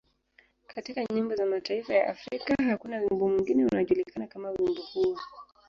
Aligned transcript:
Katika 0.67 1.03
nyimbo 1.05 1.35
za 1.35 1.45
mataifa 1.45 1.93
ya 1.93 2.07
Afrika, 2.07 2.63
hakuna 2.63 2.97
wimbo 2.97 3.29
mwingine 3.29 3.65
unaojulikana 3.65 4.27
kama 4.27 4.49
wimbo 4.49 4.77
huo. 4.93 5.17